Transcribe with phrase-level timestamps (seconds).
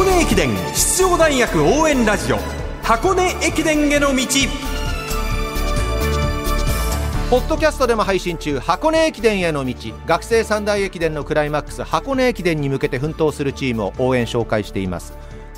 [0.00, 2.38] 箱根駅伝出場大学応援ラジオ
[2.82, 4.24] 箱根駅伝への道。
[7.28, 9.74] ポッドキャストでも配信中箱根駅伝への道。
[10.06, 15.12] 学生三大駅伝のクライマックス箱根駅伝に向けて奮闘するチームを応援紹介しています。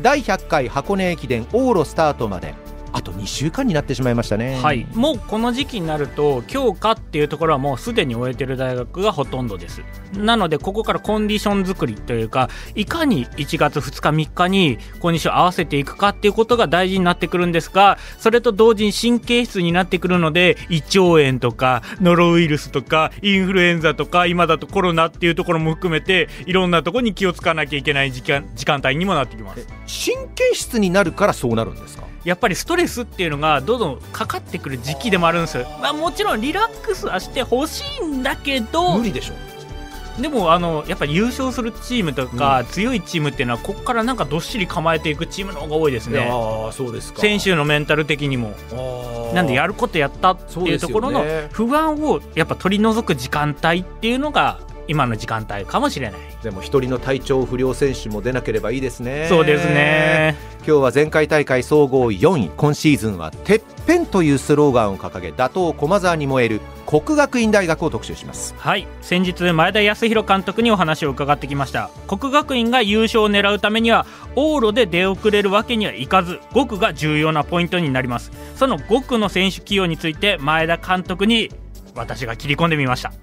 [0.00, 2.54] 第100回箱根駅伝往路スタートまで。
[2.92, 4.58] あと2週間になってしまいましたね。
[4.62, 9.82] はい、もうこの時期になると強化っていうところはもうすでに終えてる大学がほとんどです。
[10.14, 29.66] なのでここからコンディション作りというかいかに1月2日3日にコンディション合わせていくかっていうことが大事になってくるんですがそれと同時に神経質になってくるので胃腸炎とかノロウイルスとかインフルエンザとか今だとコロナっていうところも含めていろんなところに気をつかなきゃいけない時間時間帯にもなってきます。
[29.66, 32.04] 神経質になるからそうなるんですか？
[32.24, 39.34] やっぱりストレスっていうのがどんどんかかってくる時期でもあるんですよ、まあ、もちろんリラックスはしてほしいんだけど無理でしょ。
[40.20, 46.28] でもあのやっぱり優勝するチームとか、強いチームっていうのはここからなんかどっしり構えていくチームの方が多いですね。
[46.28, 47.20] ああそうですか。
[47.20, 48.52] 選手のメンタル的にも。
[49.32, 60.34] なんでやることやったっていうところの不安をやっぱ取り除く時間帯っていうのが今の時間帯かもしれないでも一人の体調不良選手も出なければいいですねそうですね
[60.68, 62.50] 今日は前回大会総合4位。
[62.54, 68.54] 今シーズンは「てっぺん」というスローガンを掲げ打倒駒沢に燃える国学院大学を特集します。
[68.58, 68.86] はい。
[69.00, 71.88] 先日前田康弘監督にお話を伺ってきました。
[72.06, 74.04] 国学院が優勝を狙うためには
[74.36, 78.30] 往路で出遅れるわけにはいかず5区が重要なポイントになります。
[78.54, 81.50] その5区の選手起用について前田監督に
[81.94, 83.14] 私が切り込んでみました。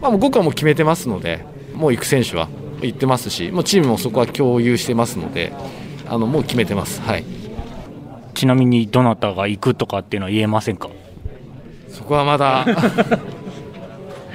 [0.00, 2.48] まあ、もう5区はもう決めてますので、もう行く選手は
[2.80, 5.52] 行ってますし、もうチームもそこは共有してますので、
[6.08, 7.24] あのもう決めてます、はい、
[8.34, 10.88] ちなみにどなたが行くとかっていうのは言えませんか？
[11.88, 12.66] そこはまだ、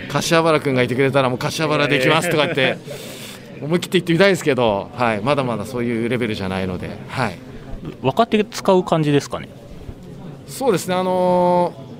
[0.10, 2.78] 柏原君がいてくれたら、もう柏原で行きますとか言って、
[3.62, 7.38] 思い切って言ってみたいですけど、はい、まだまだそういうレベルじゃないので、はい、
[8.02, 9.50] 若手使う感じですかね？
[10.48, 11.92] そうですね、あのー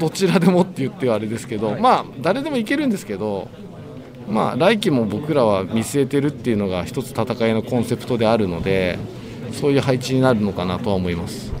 [0.00, 3.48] どちらでもって言ってはあれですけど、まあ、誰でもいけるんですけど、
[4.28, 8.98] まあ、来季も僕らは見据えてるっていうのが一つ戦いのコンセプトであるので
[9.52, 11.52] そういう配置になるのかなとは思います。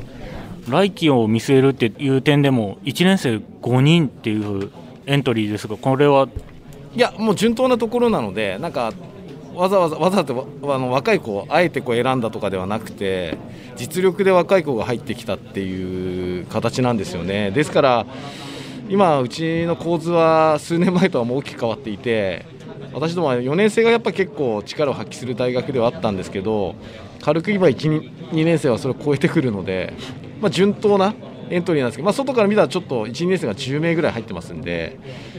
[0.68, 4.72] 来季を見据えるっていう点でも1年生5人っていう
[5.06, 6.28] エントリーですがこれは？
[6.94, 8.92] いやもう順当なところなのでなんか
[9.54, 13.38] わざわざわざとあの若い子をあえてこう選んだとかではなくて
[13.76, 17.52] 実力で若い子が入ってきたっていう形なんですよね。
[17.52, 18.06] ですから
[18.88, 22.44] 今うちの構図は数年前とはもう大きく変わっていて
[22.92, 26.74] 私どもは4年生がやっぱ結構力を発揮する大学ではあったんですけど
[27.22, 29.92] 軽く今1、2年生はそれを超えてくるので、
[30.40, 31.14] まあ、順当な
[31.50, 34.98] エントリーなんですけど、まあ、外から見たらちょっと1、2年生が10名ぐらい入ってますんで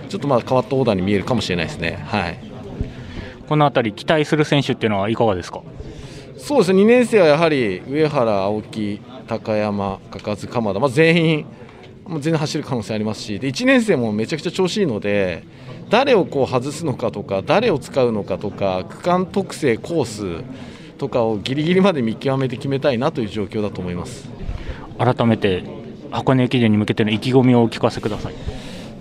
[0.09, 1.99] ちょっとまあ変わったオーダーに見えるかもしれないですね。
[2.05, 2.39] はい。
[3.47, 5.61] この辺り期待する選手っていうのはいかがですか？
[6.37, 6.81] そうですね。
[6.83, 11.45] 2年生はやはり上原、青木、高山、嘉数、鎌田、まあ、全員
[12.07, 15.43] もう全然走る可能性ありますしで1年生もめちゃくちゃ調子いいので
[15.89, 20.05] 誰をこう外すのかとか誰を使うのかとか区間特性、コー
[20.41, 20.43] ス
[20.97, 24.27] とかをギリギリまで見極めて決めたいなという状況だと思います。
[24.97, 25.63] 改めて
[26.11, 28.35] 箱根駅伝に向けての意気込みをお聞かせください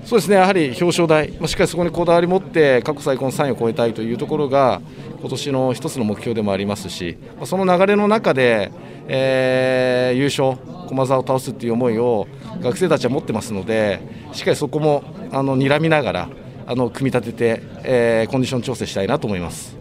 [0.05, 4.81] そうですねやはり表彰台、まあ、しっかりそこにこだわり持って過去最高の3位を超えたいというところが
[5.21, 8.71] 今年の一つの目標でもありますし、まあ、その流れの中で、
[9.09, 10.57] えー優勝、
[10.89, 12.29] 駒澤を倒すという思いを
[12.61, 14.01] 学生たちは持ってますので
[14.33, 16.29] しっかりそこもあの睨みながら
[16.67, 19.79] あの組み立てて、えーコンディション調整したいなと思います。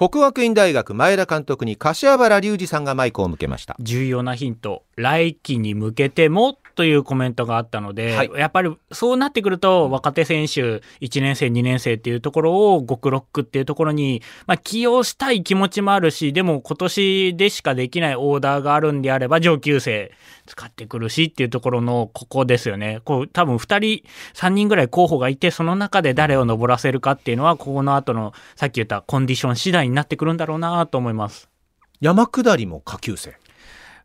[0.00, 8.30] 国学院大学前田監督に柏原隆二さんがマイクを向けました重要なヒント来季に向けてもというコメントがあったので、はい。
[8.36, 20.10] やっぱりそうなってくると若手選手1年生2年生っていうところを5区6区っていうところに、まあ、起用したい気持ちもあるしでも今年でしかできないオーダーがあるんであれば上級生
[20.46, 23.02] 使ってくるしっていうところのここですよね。
[23.04, 31.50] こう多分2人3人ぐらい候補がいてその中で誰を登らせるかっていうのはここの後のさっき言ったコンディション次第になってくるんだろうなと思います。
[32.00, 33.39] 山下りも下級生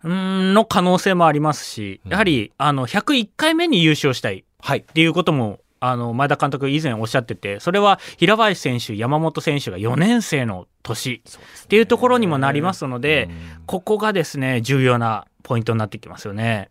[0.09, 4.39] の可能性もありますし、やはりあの101回目に優勝したい。
[4.39, 4.81] っはい。
[4.81, 13.29] ていうこともあの前田監督以前おっしゃっててそれは平林選手山本選手が4年生の年っていうところにもなりますので
[13.67, 16.69] ここがですね重要なポイントになってきますよね。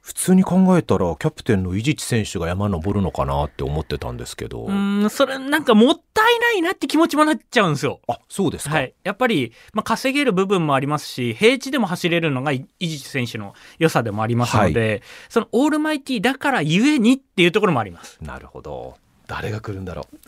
[0.00, 4.64] 普通に考えたらキャプテンの伊地知選手が山登るのかなって思ってたんですけど。
[4.64, 8.00] うーんそれなんかもったいないなって気持ちもなっちゃうんですよ。
[8.08, 18.18] あそうですか、はい、やっぱり、まあ、稼げる部分もありますし平地でも走れるのが伊地知選手の良さでもありますので、そのオールマイティーだからゆえにっていうところもあります。
[18.20, 18.96] なるほど。
[19.26, 20.18] 誰が来るんだろう。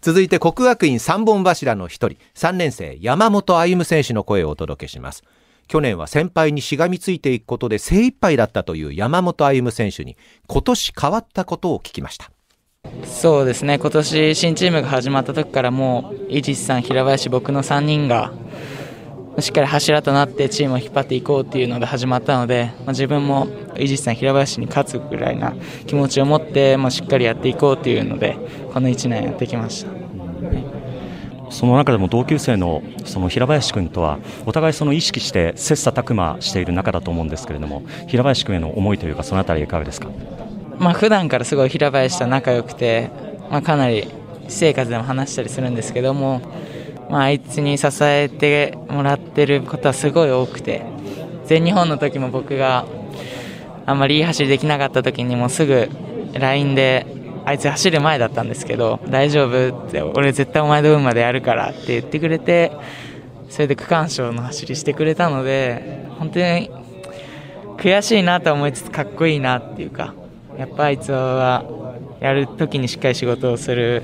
[0.00, 5.24] 続いて国学院三本柱の一人3年生山本歩夢選手の声をお届けします。
[5.70, 10.16] 去年は先輩にしがみついていくことで精一杯だったという山本歩夢選手に
[10.48, 12.32] 今年変わったことを聞きました
[13.04, 13.78] そうですね。
[13.78, 18.32] 今年新チームが始まった時からもう伊地さん平林僕の3人が
[19.38, 23.48] しっかり柱となってチームを引っ張っていこうっていうので始まったので、まあ、自分も
[23.78, 25.54] 伊地さん平林に勝つぐらいな
[25.86, 28.36] 気持ちを持って、まあ、しっかりやっていこうっていうので
[28.72, 29.90] この1年やってきました。
[31.50, 40.10] その中でも同級生のその平林君とはお互いその意識して切磋琢磨している中だと思うんですけれども平林君への思いというかそのあたりいかがですか？
[40.80, 43.10] まあ普段からすごい平林と仲良くて、
[43.50, 44.08] まあ、かなり
[44.48, 46.40] 私生活でも話したりするんですけども、
[47.10, 50.82] まあ、あいつに支えてもらってることはすごい多くて
[51.44, 52.86] 全日本の時も僕が
[53.84, 55.90] あんまりいい走りできなかった時にもすぐ
[56.32, 57.06] LINE で
[57.44, 62.72] あいつ走る前だったんですけど大丈夫って俺絶対お前の分までやるからって言ってくれて
[63.50, 66.70] それで区間賞の走りしてくれたので本当に
[67.76, 70.14] 悔しいなと思いつつかっこいいなっていうか
[70.60, 71.64] やっぱあいつは
[72.20, 74.02] やるときにしっかり仕事をする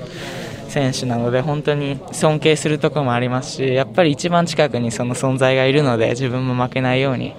[0.70, 7.34] 選手なので本当に尊敬するところもありますしやっぱり一番近くにその存在がいるので自分も負けないように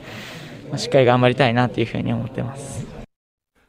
[0.75, 2.85] しっかり頑張りたいなというふうに思ってます。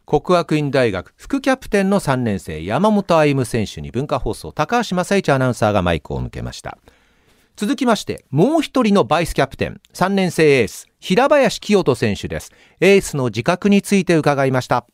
[0.05, 6.77] 国学院大学副キャプテンの3年生山本歩夢選手に文化放送高橋正一アナウンサーがマイクを向けました。
[7.57, 12.53] 続きましてもう一人のバイスキャプテン3年生エース平林清人選手です。
[12.81, 14.87] エースの自覚について伺いました。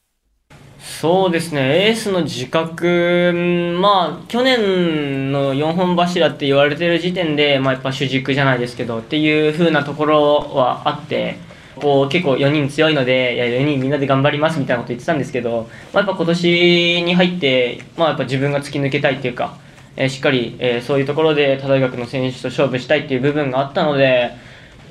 [0.85, 3.33] そうですね、エースの自覚、
[3.81, 11.39] まあ、去年の4本柱って言われてる時点で、まあ、やっぱ主軸じゃないですけどっていう風なところはあって、
[11.77, 19.57] こう結構4人強いので、いや4人みんなで頑張りますみたいなこと言ってたんですけど、まあ、やっぱ今年に入って、まあ、やっぱ自分が突き抜けたいっていうか、
[19.97, 24.33] えー、しっかり、えー、そういうところで他大学の選手と勝負したいっていう部分があったので、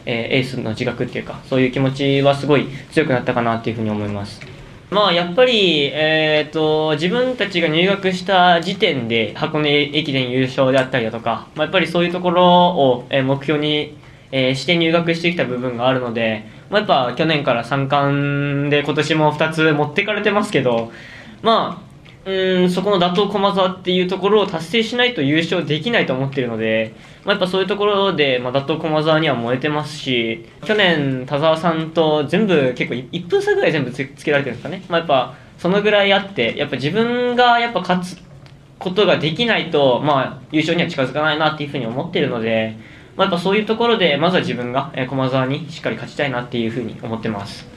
[0.07, 4.52] えー、エースの自覚っていうか、そういう気持ちはすごい強くなったかなっていうふうに思います。
[4.91, 13.97] まあ、やっぱり、えーと、自分たちが入学した時点で箱根駅伝優勝であったりだとか、まあ、やっぱりそういうところを目標に、
[14.31, 20.91] え、して入学してきた部分があるので、まあ、やっぱ去年から3冠で今年も2つ持ってかれてますけど、
[21.41, 21.82] まあ、
[22.25, 38.17] うんそこの打倒駒沢っていうところを達成しないと優勝できないと思ってるので、まあ、やっぱそういうところで、まあ、打倒駒沢には燃えてますし去年田澤さんと全部結構1分差ぐらい全部つけられてるんですかね、まあ、やっぱそのぐらいあってやっぱ自分がやっぱ勝つ
[38.79, 42.93] ことができないと、まあ、優勝には近づかないなっていうふうに思ってるので。
[43.15, 47.67] まあ、やっぱそういうところでまずは自分が駒澤にしっかり勝ちたいなっていうふうに思ってます。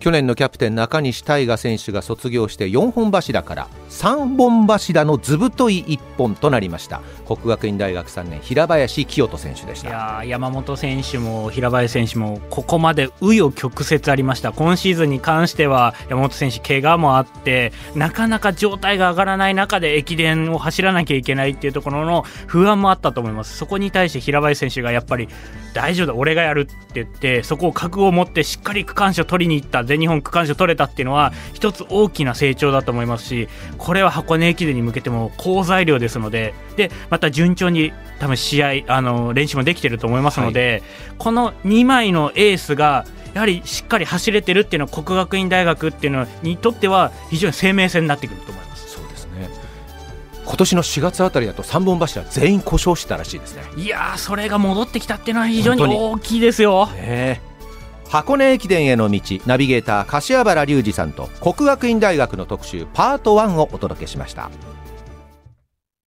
[0.00, 7.02] 去年のキャプテン中西大河選手が卒業して4本柱から3本柱の図太い1本となりました。
[7.26, 9.88] 国学院大学3年平林清人選手でした。
[9.88, 14.52] いや山本選手も平林選手もここまで紆余曲折ありました。
[14.52, 23.56] 今シーズンに関しては山本選手怪我もあってなかなか状態が上がらない中で駅伝を走らなきゃいけないっていうところの不安もあったと思います。
[23.56, 25.28] そこに対して平林選手がやっぱり
[25.74, 29.87] 大丈夫だ俺がやるって言ってそこを覚悟を持ってしっかり区間賞取りに行った。
[29.88, 48.90] 全日本区間賞取れたっていうのは一つ大きな成長だと思いますしこれは箱根駅伝に向けても好材料ですのででまた順調に多分試合あの練習もできてると思いますので、はい、この2枚のエースがやはりしっかり走れてるっていうのは国学院大学っていうのにとっては非常に生命線になってくると思います。
[48.90, 49.48] そうですね。
[50.44, 53.62] 今年の4月あたりだと3本柱全員故障してたらしいですね。
[53.76, 56.86] いやそれが戻ってきたっていうのは非常に大きいですよ。
[56.86, 57.47] ね
[58.08, 64.50] 箱根駅伝への道ナビゲーター柏原隆二さんと國學院大学の特集パート1をお届けしました。